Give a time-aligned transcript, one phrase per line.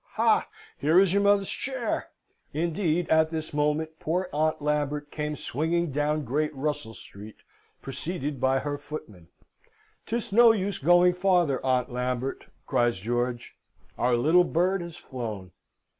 [0.13, 0.47] "Ha!
[0.79, 2.07] here is your mother's chair!"
[2.53, 7.35] Indeed, at this moment poor Aunt Lambert came swinging down Great Russell Street,
[7.83, 9.27] preceded by her footman.
[10.07, 13.55] "'Tis no use going farther, Aunt Lambert!" cries George.
[13.95, 15.51] "Our little bird has flown."